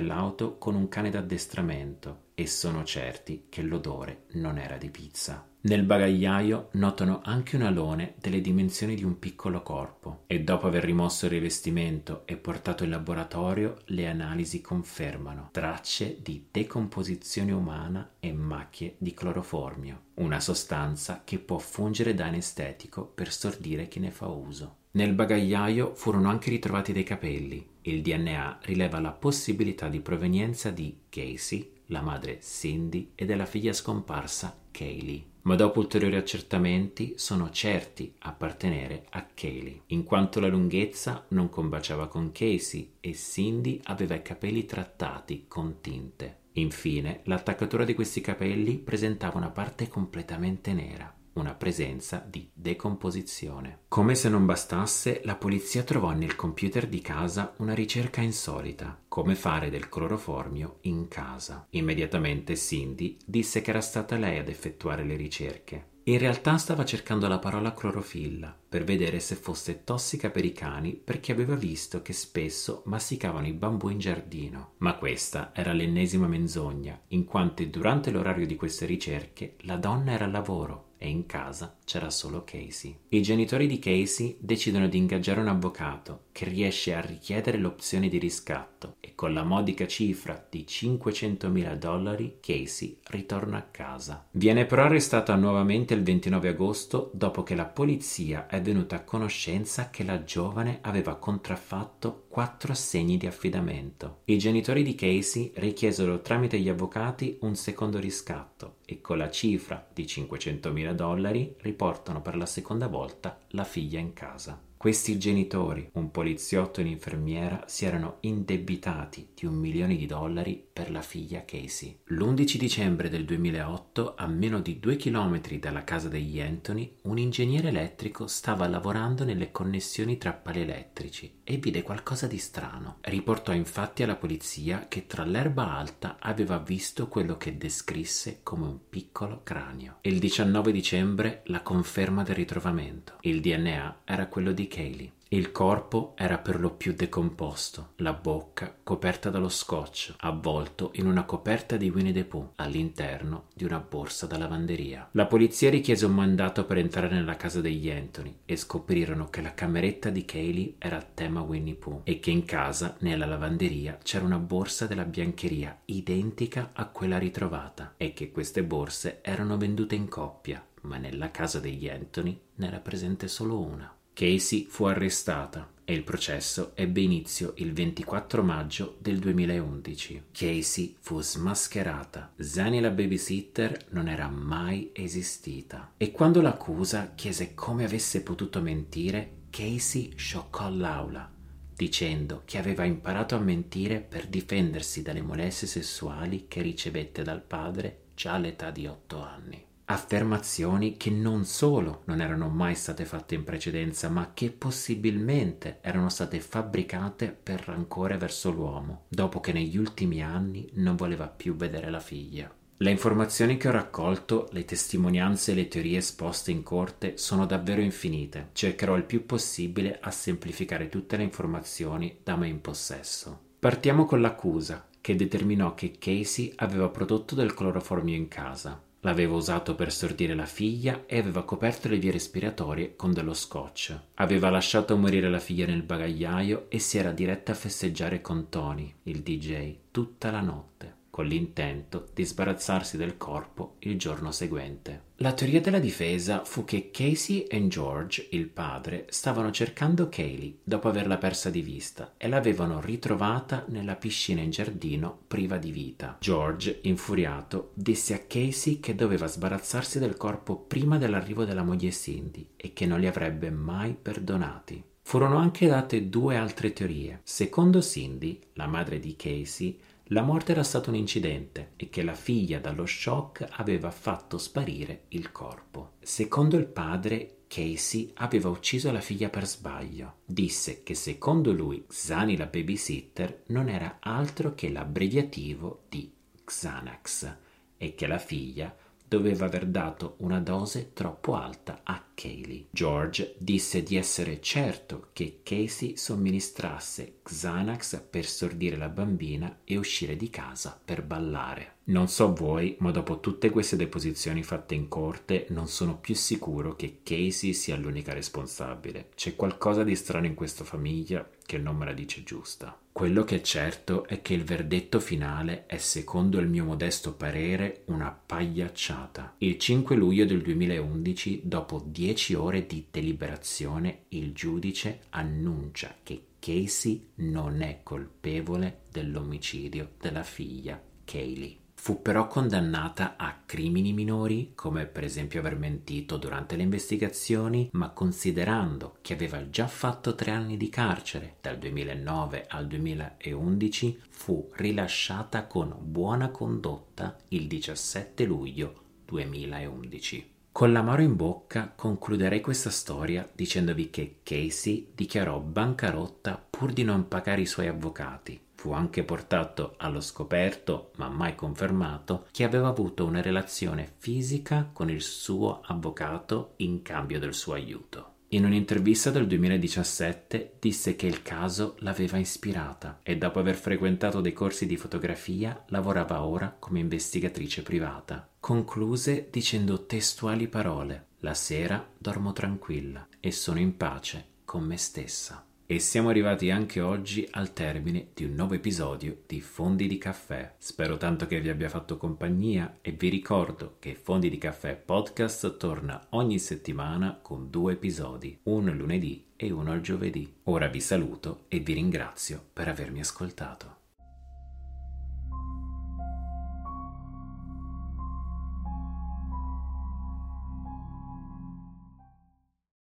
l'auto 0.00 0.58
con 0.58 0.76
un 0.76 0.88
cane 0.88 1.10
d'addestramento 1.10 2.26
e 2.34 2.46
sono 2.46 2.84
certi 2.84 3.46
che 3.48 3.62
l'odore 3.62 4.26
non 4.34 4.56
era 4.56 4.76
di 4.76 4.90
pizza. 4.90 5.44
Nel 5.62 5.82
bagagliaio 5.82 6.68
notano 6.74 7.20
anche 7.24 7.56
un 7.56 7.62
alone 7.62 8.14
delle 8.20 8.40
dimensioni 8.40 8.94
di 8.94 9.02
un 9.02 9.18
piccolo 9.18 9.60
corpo 9.62 10.22
e 10.28 10.42
dopo 10.44 10.68
aver 10.68 10.84
rimosso 10.84 11.24
il 11.24 11.32
rivestimento 11.32 12.22
e 12.26 12.36
portato 12.36 12.84
in 12.84 12.90
laboratorio 12.90 13.78
le 13.86 14.06
analisi 14.06 14.60
confermano 14.60 15.48
tracce 15.50 16.18
di 16.22 16.46
decomposizione 16.48 17.50
umana 17.50 18.08
e 18.20 18.32
macchie 18.32 18.94
di 18.98 19.12
cloroformio, 19.12 20.02
una 20.14 20.38
sostanza 20.38 21.22
che 21.24 21.40
può 21.40 21.58
fungere 21.58 22.14
da 22.14 22.26
anestetico 22.26 23.04
per 23.04 23.32
stordire 23.32 23.88
chi 23.88 23.98
ne 23.98 24.12
fa 24.12 24.28
uso. 24.28 24.76
Nel 24.92 25.14
bagagliaio 25.14 25.94
furono 25.94 26.28
anche 26.28 26.50
ritrovati 26.50 26.92
dei 26.92 27.04
capelli. 27.04 27.66
Il 27.82 28.02
DNA 28.02 28.58
rileva 28.62 29.00
la 29.00 29.12
possibilità 29.12 29.88
di 29.88 30.00
provenienza 30.00 30.70
di 30.70 31.02
Casey, 31.08 31.72
la 31.86 32.02
madre 32.02 32.40
Cindy 32.40 33.12
e 33.14 33.24
della 33.24 33.46
figlia 33.46 33.72
scomparsa 33.72 34.56
Kaylee 34.70 35.30
ma 35.42 35.54
dopo 35.54 35.78
ulteriori 35.78 36.16
accertamenti 36.16 37.14
sono 37.16 37.50
certi 37.50 38.14
appartenere 38.18 39.06
a 39.10 39.26
Kaylee, 39.32 39.82
in 39.86 40.04
quanto 40.04 40.40
la 40.40 40.48
lunghezza 40.48 41.24
non 41.28 41.48
combaciava 41.48 42.08
con 42.08 42.32
Casey 42.32 42.94
e 43.00 43.14
Cindy 43.14 43.80
aveva 43.84 44.14
i 44.14 44.22
capelli 44.22 44.66
trattati 44.66 45.46
con 45.48 45.80
tinte. 45.80 46.38
Infine, 46.54 47.20
l'attaccatura 47.24 47.84
di 47.84 47.94
questi 47.94 48.20
capelli 48.20 48.76
presentava 48.76 49.38
una 49.38 49.50
parte 49.50 49.88
completamente 49.88 50.72
nera 50.72 51.14
una 51.34 51.54
presenza 51.54 52.24
di 52.26 52.50
decomposizione. 52.52 53.80
Come 53.88 54.14
se 54.14 54.28
non 54.28 54.46
bastasse, 54.46 55.20
la 55.24 55.36
polizia 55.36 55.82
trovò 55.82 56.10
nel 56.10 56.36
computer 56.36 56.86
di 56.88 57.00
casa 57.00 57.54
una 57.58 57.74
ricerca 57.74 58.20
insolita, 58.20 59.00
come 59.08 59.34
fare 59.34 59.70
del 59.70 59.88
cloroformio 59.88 60.78
in 60.82 61.08
casa. 61.08 61.66
Immediatamente 61.70 62.56
Cindy 62.56 63.16
disse 63.24 63.60
che 63.60 63.70
era 63.70 63.80
stata 63.80 64.16
lei 64.16 64.38
ad 64.38 64.48
effettuare 64.48 65.04
le 65.04 65.16
ricerche. 65.16 65.88
In 66.04 66.18
realtà 66.18 66.56
stava 66.56 66.84
cercando 66.84 67.28
la 67.28 67.38
parola 67.38 67.74
clorofilla 67.74 68.56
per 68.68 68.84
vedere 68.84 69.20
se 69.20 69.34
fosse 69.34 69.84
tossica 69.84 70.30
per 70.30 70.44
i 70.44 70.52
cani 70.52 70.94
perché 70.94 71.30
aveva 71.30 71.54
visto 71.54 72.00
che 72.00 72.14
spesso 72.14 72.82
masticavano 72.86 73.46
i 73.46 73.52
bambù 73.52 73.90
in 73.90 73.98
giardino. 73.98 74.72
Ma 74.78 74.94
questa 74.94 75.52
era 75.54 75.72
l'ennesima 75.72 76.26
menzogna, 76.26 76.98
in 77.08 77.24
quanto 77.24 77.62
durante 77.66 78.10
l'orario 78.10 78.46
di 78.46 78.56
queste 78.56 78.86
ricerche 78.86 79.56
la 79.60 79.76
donna 79.76 80.12
era 80.12 80.24
al 80.24 80.30
lavoro 80.30 80.88
e 81.02 81.08
in 81.08 81.24
casa 81.24 81.78
c'era 81.86 82.10
solo 82.10 82.44
Casey. 82.44 82.94
I 83.08 83.22
genitori 83.22 83.66
di 83.66 83.78
Casey 83.78 84.36
decidono 84.38 84.86
di 84.86 84.98
ingaggiare 84.98 85.40
un 85.40 85.48
avvocato 85.48 86.24
che 86.30 86.44
riesce 86.44 86.94
a 86.94 87.00
richiedere 87.00 87.56
l'opzione 87.56 88.10
di 88.10 88.18
riscatto 88.18 88.96
e 89.00 89.14
con 89.14 89.32
la 89.32 89.42
modica 89.42 89.86
cifra 89.86 90.46
di 90.48 90.66
500.000 90.68 91.74
dollari 91.76 92.36
Casey 92.40 92.98
ritorna 93.08 93.56
a 93.56 93.62
casa. 93.62 94.26
Viene 94.32 94.66
però 94.66 94.84
arrestata 94.84 95.34
nuovamente 95.36 95.94
il 95.94 96.02
29 96.02 96.48
agosto 96.48 97.10
dopo 97.14 97.42
che 97.42 97.54
la 97.54 97.64
polizia 97.64 98.46
è 98.46 98.60
venuta 98.60 98.96
a 98.96 99.04
conoscenza 99.04 99.88
che 99.88 100.04
la 100.04 100.22
giovane 100.22 100.80
aveva 100.82 101.16
contraffatto 101.16 102.26
quattro 102.28 102.72
assegni 102.72 103.16
di 103.16 103.26
affidamento. 103.26 104.20
I 104.26 104.36
genitori 104.36 104.82
di 104.82 104.94
Casey 104.94 105.50
richiesero 105.54 106.20
tramite 106.20 106.58
gli 106.58 106.68
avvocati 106.68 107.38
un 107.40 107.56
secondo 107.56 107.98
riscatto 107.98 108.76
e 108.90 109.00
con 109.00 109.18
la 109.18 109.30
cifra 109.30 109.86
di 109.92 110.02
500.000 110.02 110.92
dollari 110.94 111.54
riportano 111.58 112.20
per 112.20 112.36
la 112.36 112.46
seconda 112.46 112.88
volta 112.88 113.38
la 113.50 113.62
figlia 113.62 114.00
in 114.00 114.12
casa. 114.14 114.69
Questi 114.80 115.18
genitori, 115.18 115.90
un 115.96 116.10
poliziotto 116.10 116.80
e 116.80 116.84
un'infermiera, 116.84 117.64
si 117.66 117.84
erano 117.84 118.16
indebitati 118.20 119.28
di 119.34 119.44
un 119.44 119.52
milione 119.56 119.94
di 119.94 120.06
dollari 120.06 120.64
per 120.72 120.90
la 120.90 121.02
figlia 121.02 121.44
Casey. 121.44 121.98
L'11 122.04 122.56
dicembre 122.56 123.10
del 123.10 123.26
2008, 123.26 124.14
a 124.16 124.26
meno 124.26 124.58
di 124.60 124.80
due 124.80 124.96
chilometri 124.96 125.58
dalla 125.58 125.84
casa 125.84 126.08
degli 126.08 126.40
Anthony, 126.40 126.94
un 127.02 127.18
ingegnere 127.18 127.68
elettrico 127.68 128.26
stava 128.26 128.66
lavorando 128.66 129.22
nelle 129.22 129.50
connessioni 129.50 130.16
tra 130.16 130.32
pali 130.32 130.62
elettrici 130.62 131.40
e 131.44 131.58
vide 131.58 131.82
qualcosa 131.82 132.26
di 132.26 132.38
strano. 132.38 133.00
Riportò 133.02 133.52
infatti 133.52 134.02
alla 134.02 134.16
polizia 134.16 134.86
che 134.88 135.06
tra 135.06 135.26
l'erba 135.26 135.76
alta 135.76 136.16
aveva 136.18 136.56
visto 136.56 137.06
quello 137.08 137.36
che 137.36 137.58
descrisse 137.58 138.40
come 138.42 138.64
un 138.64 138.78
piccolo 138.88 139.42
cranio. 139.42 139.98
Il 140.00 140.18
19 140.18 140.72
dicembre 140.72 141.42
la 141.46 141.60
conferma 141.60 142.22
del 142.22 142.36
ritrovamento. 142.36 143.18
Il 143.20 143.42
DNA 143.42 144.00
era 144.04 144.28
quello 144.28 144.52
di 144.52 144.68
Kaylee. 144.70 145.12
Il 145.32 145.52
corpo 145.52 146.14
era 146.16 146.38
per 146.38 146.58
lo 146.58 146.70
più 146.70 146.92
decomposto, 146.92 147.90
la 147.96 148.12
bocca 148.12 148.74
coperta 148.82 149.30
dallo 149.30 149.48
scotch, 149.48 150.14
avvolto 150.18 150.90
in 150.94 151.06
una 151.06 151.22
coperta 151.22 151.76
di 151.76 151.88
Winnie 151.88 152.12
the 152.12 152.24
Pooh 152.24 152.52
all'interno 152.56 153.44
di 153.54 153.62
una 153.62 153.78
borsa 153.78 154.26
da 154.26 154.36
lavanderia. 154.38 155.08
La 155.12 155.26
polizia 155.26 155.70
richiese 155.70 156.06
un 156.06 156.14
mandato 156.14 156.64
per 156.64 156.78
entrare 156.78 157.14
nella 157.14 157.36
casa 157.36 157.60
degli 157.60 157.88
Anthony 157.88 158.38
e 158.44 158.56
scoprirono 158.56 159.28
che 159.28 159.40
la 159.40 159.54
cameretta 159.54 160.10
di 160.10 160.24
Kaylee 160.24 160.74
era 160.78 160.96
a 160.96 161.06
tema 161.14 161.42
Winnie 161.42 161.74
Pooh 161.74 162.00
e 162.02 162.18
che 162.18 162.32
in 162.32 162.44
casa, 162.44 162.96
nella 162.98 163.26
lavanderia, 163.26 163.98
c'era 164.02 164.24
una 164.24 164.38
borsa 164.38 164.88
della 164.88 165.04
biancheria 165.04 165.78
identica 165.84 166.70
a 166.72 166.86
quella 166.86 167.18
ritrovata 167.18 167.94
e 167.96 168.14
che 168.14 168.32
queste 168.32 168.64
borse 168.64 169.20
erano 169.22 169.56
vendute 169.56 169.94
in 169.94 170.08
coppia, 170.08 170.60
ma 170.82 170.96
nella 170.96 171.30
casa 171.30 171.60
degli 171.60 171.88
Anthony 171.88 172.36
n'era 172.56 172.80
presente 172.80 173.28
solo 173.28 173.60
una. 173.60 173.94
Casey 174.20 174.66
fu 174.68 174.84
arrestata 174.84 175.66
e 175.82 175.94
il 175.94 176.02
processo 176.02 176.72
ebbe 176.74 177.00
inizio 177.00 177.54
il 177.56 177.72
24 177.72 178.42
maggio 178.42 178.96
del 178.98 179.18
2011. 179.18 180.24
Casey 180.30 180.94
fu 181.00 181.22
smascherata. 181.22 182.34
Zani 182.36 182.80
la 182.80 182.90
babysitter 182.90 183.86
non 183.92 184.08
era 184.08 184.28
mai 184.28 184.90
esistita. 184.92 185.92
E 185.96 186.10
quando 186.10 186.42
l'accusa 186.42 187.12
chiese 187.14 187.54
come 187.54 187.84
avesse 187.84 188.22
potuto 188.22 188.60
mentire, 188.60 189.44
Casey 189.48 190.12
scioccò 190.14 190.68
l'aula 190.68 191.32
dicendo 191.74 192.42
che 192.44 192.58
aveva 192.58 192.84
imparato 192.84 193.36
a 193.36 193.38
mentire 193.38 194.00
per 194.00 194.26
difendersi 194.26 195.00
dalle 195.00 195.22
molestie 195.22 195.66
sessuali 195.66 196.44
che 196.46 196.60
ricevette 196.60 197.22
dal 197.22 197.40
padre 197.40 198.00
già 198.14 198.34
all'età 198.34 198.70
di 198.70 198.86
otto 198.86 199.22
anni 199.22 199.68
affermazioni 199.92 200.96
che 200.96 201.10
non 201.10 201.44
solo 201.44 202.02
non 202.04 202.20
erano 202.20 202.48
mai 202.48 202.74
state 202.74 203.04
fatte 203.04 203.34
in 203.34 203.44
precedenza, 203.44 204.08
ma 204.08 204.30
che 204.32 204.50
possibilmente 204.50 205.78
erano 205.80 206.08
state 206.08 206.40
fabbricate 206.40 207.36
per 207.40 207.62
rancore 207.66 208.16
verso 208.16 208.50
l'uomo, 208.50 209.04
dopo 209.08 209.40
che 209.40 209.52
negli 209.52 209.76
ultimi 209.76 210.22
anni 210.22 210.68
non 210.74 210.96
voleva 210.96 211.26
più 211.26 211.56
vedere 211.56 211.90
la 211.90 212.00
figlia. 212.00 212.52
Le 212.76 212.90
informazioni 212.90 213.56
che 213.58 213.68
ho 213.68 213.72
raccolto, 213.72 214.48
le 214.52 214.64
testimonianze 214.64 215.52
e 215.52 215.54
le 215.54 215.68
teorie 215.68 215.98
esposte 215.98 216.50
in 216.50 216.62
corte 216.62 217.18
sono 217.18 217.44
davvero 217.44 217.82
infinite. 217.82 218.50
Cercherò 218.52 218.96
il 218.96 219.04
più 219.04 219.26
possibile 219.26 219.98
a 220.00 220.10
semplificare 220.10 220.88
tutte 220.88 221.18
le 221.18 221.24
informazioni 221.24 222.20
da 222.22 222.36
me 222.36 222.48
in 222.48 222.62
possesso. 222.62 223.38
Partiamo 223.58 224.06
con 224.06 224.22
l'accusa, 224.22 224.88
che 225.00 225.14
determinò 225.14 225.74
che 225.74 225.96
Casey 225.98 226.52
aveva 226.56 226.88
prodotto 226.88 227.34
del 227.34 227.52
cloroformio 227.52 228.16
in 228.16 228.28
casa. 228.28 228.80
L'aveva 229.00 229.34
usato 229.34 229.74
per 229.74 229.90
stordire 229.90 230.34
la 230.34 230.46
figlia 230.46 231.04
e 231.06 231.18
aveva 231.18 231.44
coperto 231.44 231.88
le 231.88 231.98
vie 231.98 232.10
respiratorie 232.10 232.96
con 232.96 233.12
dello 233.12 233.34
scotch. 233.34 233.98
Aveva 234.14 234.50
lasciato 234.50 234.96
morire 234.96 235.30
la 235.30 235.38
figlia 235.38 235.66
nel 235.66 235.82
bagagliaio 235.82 236.66
e 236.68 236.78
si 236.78 236.98
era 236.98 237.12
diretta 237.12 237.52
a 237.52 237.56
festeggiare 237.56 238.20
con 238.20 238.48
Tony, 238.48 238.94
il 239.04 239.20
DJ, 239.22 239.76
tutta 239.90 240.30
la 240.30 240.40
notte 240.40 240.99
con 241.20 241.28
l'intento 241.28 242.08
di 242.14 242.24
sbarazzarsi 242.24 242.96
del 242.96 243.18
corpo 243.18 243.74
il 243.80 243.98
giorno 243.98 244.32
seguente. 244.32 245.08
La 245.16 245.34
teoria 245.34 245.60
della 245.60 245.78
difesa 245.78 246.44
fu 246.46 246.64
che 246.64 246.90
Casey 246.90 247.42
e 247.42 247.68
George, 247.68 248.28
il 248.30 248.48
padre, 248.48 249.04
stavano 249.10 249.50
cercando 249.50 250.08
Kaylee 250.08 250.60
dopo 250.64 250.88
averla 250.88 251.18
persa 251.18 251.50
di 251.50 251.60
vista 251.60 252.14
e 252.16 252.26
l'avevano 252.26 252.80
ritrovata 252.80 253.66
nella 253.68 253.96
piscina 253.96 254.40
in 254.40 254.48
giardino 254.48 255.18
priva 255.28 255.58
di 255.58 255.70
vita. 255.70 256.16
George, 256.18 256.78
infuriato, 256.84 257.72
disse 257.74 258.14
a 258.14 258.20
Casey 258.26 258.80
che 258.80 258.94
doveva 258.94 259.26
sbarazzarsi 259.26 259.98
del 259.98 260.16
corpo 260.16 260.56
prima 260.56 260.96
dell'arrivo 260.96 261.44
della 261.44 261.64
moglie 261.64 261.92
Cindy 261.92 262.48
e 262.56 262.72
che 262.72 262.86
non 262.86 262.98
li 262.98 263.06
avrebbe 263.06 263.50
mai 263.50 263.92
perdonati. 263.92 264.82
Furono 265.02 265.38
anche 265.38 265.66
date 265.66 266.08
due 266.08 266.36
altre 266.36 266.72
teorie. 266.72 267.20
Secondo 267.24 267.82
Cindy, 267.82 268.38
la 268.52 268.68
madre 268.68 269.00
di 269.00 269.16
Casey, 269.16 269.76
la 270.12 270.22
morte 270.22 270.52
era 270.52 270.64
stato 270.64 270.90
un 270.90 270.96
incidente 270.96 271.72
e 271.76 271.88
che 271.88 272.02
la 272.02 272.14
figlia 272.14 272.58
dallo 272.58 272.84
shock 272.84 273.46
aveva 273.48 273.90
fatto 273.90 274.38
sparire 274.38 275.04
il 275.08 275.30
corpo. 275.30 275.92
Secondo 276.00 276.56
il 276.56 276.66
padre, 276.66 277.42
Casey 277.46 278.10
aveva 278.14 278.48
ucciso 278.48 278.90
la 278.90 279.00
figlia 279.00 279.28
per 279.28 279.46
sbaglio. 279.46 280.18
Disse 280.24 280.82
che 280.82 280.94
secondo 280.94 281.52
lui 281.52 281.84
Xani 281.86 282.36
la 282.36 282.46
babysitter 282.46 283.44
non 283.46 283.68
era 283.68 283.98
altro 284.00 284.54
che 284.54 284.70
l'abbreviativo 284.70 285.84
di 285.88 286.12
Xanax 286.44 287.36
e 287.76 287.94
che 287.94 288.06
la 288.08 288.18
figlia 288.18 288.74
doveva 289.10 289.46
aver 289.46 289.66
dato 289.66 290.14
una 290.18 290.38
dose 290.38 290.92
troppo 290.92 291.34
alta 291.34 291.80
a 291.82 292.00
Kaylee. 292.14 292.66
George 292.70 293.34
disse 293.38 293.82
di 293.82 293.96
essere 293.96 294.40
certo 294.40 295.08
che 295.12 295.40
Casey 295.42 295.96
somministrasse 295.96 297.14
Xanax 297.20 298.04
per 298.08 298.24
stordire 298.24 298.76
la 298.76 298.88
bambina 298.88 299.62
e 299.64 299.76
uscire 299.76 300.14
di 300.14 300.30
casa 300.30 300.80
per 300.82 301.02
ballare. 301.02 301.78
Non 301.90 302.06
so 302.06 302.32
voi, 302.32 302.76
ma 302.78 302.92
dopo 302.92 303.18
tutte 303.18 303.50
queste 303.50 303.74
deposizioni 303.74 304.44
fatte 304.44 304.76
in 304.76 304.86
corte 304.86 305.46
non 305.48 305.66
sono 305.66 305.98
più 305.98 306.14
sicuro 306.14 306.76
che 306.76 307.00
Casey 307.02 307.52
sia 307.52 307.76
l'unica 307.76 308.12
responsabile. 308.12 309.08
C'è 309.16 309.34
qualcosa 309.34 309.82
di 309.82 309.96
strano 309.96 310.26
in 310.26 310.34
questa 310.34 310.62
famiglia 310.62 311.28
che 311.44 311.58
non 311.58 311.76
me 311.76 311.86
la 311.86 311.92
dice 311.92 312.22
giusta. 312.22 312.78
Quello 312.92 313.24
che 313.24 313.36
è 313.36 313.40
certo 313.40 314.06
è 314.06 314.22
che 314.22 314.34
il 314.34 314.44
verdetto 314.44 315.00
finale 315.00 315.66
è, 315.66 315.78
secondo 315.78 316.38
il 316.38 316.46
mio 316.46 316.64
modesto 316.64 317.14
parere, 317.14 317.82
una 317.86 318.12
pagliacciata. 318.12 319.34
Il 319.38 319.58
5 319.58 319.96
luglio 319.96 320.24
del 320.26 320.42
2011, 320.42 321.40
dopo 321.42 321.82
dieci 321.84 322.34
ore 322.34 322.66
di 322.66 322.86
deliberazione, 322.88 324.02
il 324.10 324.32
giudice 324.32 325.00
annuncia 325.10 325.96
che 326.04 326.26
Casey 326.38 327.08
non 327.16 327.62
è 327.62 327.80
colpevole 327.82 328.82
dell'omicidio 328.92 329.90
della 329.98 330.22
figlia 330.22 330.80
Kaylee. 331.04 331.58
Fu 331.80 332.02
però 332.02 332.26
condannata 332.26 333.14
a 333.16 333.34
crimini 333.46 333.94
minori, 333.94 334.52
come 334.54 334.84
per 334.84 335.02
esempio 335.02 335.40
aver 335.40 335.56
mentito 335.56 336.18
durante 336.18 336.54
le 336.54 336.62
investigazioni, 336.62 337.70
ma 337.72 337.88
considerando 337.88 338.98
che 339.00 339.14
aveva 339.14 339.48
già 339.48 339.66
fatto 339.66 340.14
tre 340.14 340.30
anni 340.30 340.58
di 340.58 340.68
carcere 340.68 341.36
dal 341.40 341.56
2009 341.56 342.44
al 342.48 342.66
2011, 342.66 343.98
fu 344.10 344.50
rilasciata 344.56 345.46
con 345.46 345.74
buona 345.80 346.28
condotta 346.28 347.16
il 347.28 347.46
17 347.46 348.24
luglio 348.26 348.82
2011. 349.06 350.32
Con 350.52 350.72
l'amaro 350.72 351.00
in 351.00 351.16
bocca 351.16 351.72
concluderei 351.74 352.42
questa 352.42 352.68
storia 352.68 353.26
dicendovi 353.32 353.88
che 353.88 354.16
Casey 354.22 354.88
dichiarò 354.94 355.40
bancarotta 355.40 356.44
pur 356.50 356.74
di 356.74 356.84
non 356.84 357.08
pagare 357.08 357.40
i 357.40 357.46
suoi 357.46 357.68
avvocati 357.68 358.38
Fu 358.60 358.72
anche 358.72 359.04
portato 359.04 359.72
allo 359.78 360.02
scoperto, 360.02 360.90
ma 360.96 361.08
mai 361.08 361.34
confermato, 361.34 362.26
che 362.30 362.44
aveva 362.44 362.68
avuto 362.68 363.06
una 363.06 363.22
relazione 363.22 363.94
fisica 363.96 364.68
con 364.70 364.90
il 364.90 365.00
suo 365.00 365.62
avvocato 365.64 366.52
in 366.56 366.82
cambio 366.82 367.18
del 367.18 367.32
suo 367.32 367.54
aiuto. 367.54 368.16
In 368.32 368.44
un'intervista 368.44 369.10
del 369.10 369.26
2017 369.26 370.56
disse 370.60 370.94
che 370.94 371.06
il 371.06 371.22
caso 371.22 371.76
l'aveva 371.78 372.18
ispirata 372.18 373.00
e 373.02 373.16
dopo 373.16 373.38
aver 373.38 373.54
frequentato 373.54 374.20
dei 374.20 374.34
corsi 374.34 374.66
di 374.66 374.76
fotografia 374.76 375.64
lavorava 375.68 376.22
ora 376.22 376.54
come 376.58 376.80
investigatrice 376.80 377.62
privata. 377.62 378.28
Concluse 378.38 379.28
dicendo 379.30 379.86
testuali 379.86 380.48
parole: 380.48 381.06
La 381.20 381.32
sera 381.32 381.82
dormo 381.96 382.34
tranquilla 382.34 383.08
e 383.20 383.32
sono 383.32 383.58
in 383.58 383.78
pace 383.78 384.26
con 384.44 384.64
me 384.64 384.76
stessa. 384.76 385.46
E 385.70 385.78
siamo 385.78 386.08
arrivati 386.08 386.50
anche 386.50 386.80
oggi 386.80 387.28
al 387.30 387.52
termine 387.52 388.08
di 388.12 388.24
un 388.24 388.34
nuovo 388.34 388.54
episodio 388.54 389.18
di 389.24 389.40
Fondi 389.40 389.86
di 389.86 389.98
Caffè. 389.98 390.54
Spero 390.58 390.96
tanto 390.96 391.28
che 391.28 391.40
vi 391.40 391.48
abbia 391.48 391.68
fatto 391.68 391.96
compagnia 391.96 392.78
e 392.82 392.90
vi 392.90 393.08
ricordo 393.08 393.76
che 393.78 393.94
Fondi 393.94 394.28
di 394.28 394.36
Caffè 394.36 394.74
podcast 394.74 395.58
torna 395.58 396.08
ogni 396.08 396.40
settimana 396.40 397.20
con 397.22 397.50
due 397.50 397.74
episodi, 397.74 398.36
uno 398.42 398.70
il 398.70 398.78
lunedì 398.78 399.26
e 399.36 399.52
uno 399.52 399.72
il 399.72 399.80
giovedì. 399.80 400.38
Ora 400.46 400.66
vi 400.66 400.80
saluto 400.80 401.44
e 401.46 401.60
vi 401.60 401.74
ringrazio 401.74 402.46
per 402.52 402.66
avermi 402.66 402.98
ascoltato. 402.98 403.79